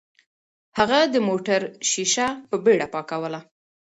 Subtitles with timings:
[0.77, 3.39] هغه د موټر ښیښه په بیړه پاکوله.